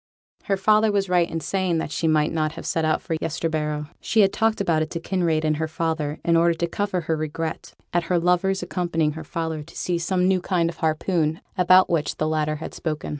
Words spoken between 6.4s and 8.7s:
to cover her regret at her lover's